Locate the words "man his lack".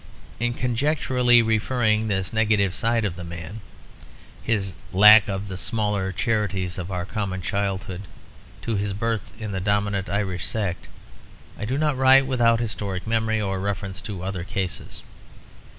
3.23-5.27